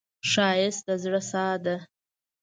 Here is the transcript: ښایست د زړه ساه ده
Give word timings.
ښایست 0.31 0.81
د 0.87 0.89
زړه 1.03 1.21
ساه 1.31 1.55
ده 1.63 1.75